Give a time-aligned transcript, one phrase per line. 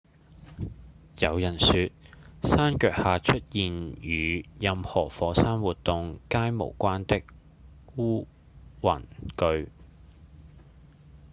[1.19, 1.91] 有人說
[2.41, 7.21] 山腳下出現與任何火山活動皆無關的
[7.97, 8.25] 烏
[8.81, 9.03] 雲
[9.37, 9.69] 據